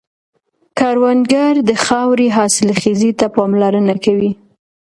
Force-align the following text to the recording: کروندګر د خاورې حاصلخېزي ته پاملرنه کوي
کروندګر 0.77 1.53
د 1.69 1.71
خاورې 1.85 2.27
حاصلخېزي 2.37 3.11
ته 3.19 3.25
پاملرنه 3.35 3.95
کوي 4.05 4.31